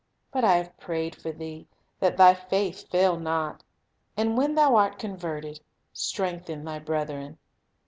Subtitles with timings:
[0.31, 1.67] But I have prayed for thee,
[1.99, 3.63] that thy faith fail not;
[4.17, 5.59] and when thou art converted,
[5.93, 7.37] strengthen thy brethren."